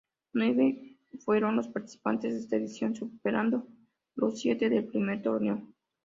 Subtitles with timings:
[0.33, 3.67] Nueve fueron los participantes de esta edición, superando
[4.15, 5.61] los siete del primer torneo.